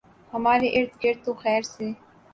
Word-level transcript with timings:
ہمارے 0.33 0.67
اردگرد 0.77 1.19
تو 1.25 1.31
خیر 1.43 1.61
سے 1.73 1.85